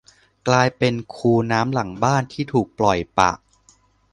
[0.47, 3.31] กลายเป็นคูน้ำหลังบ้านที่ถูกปล่อยปะ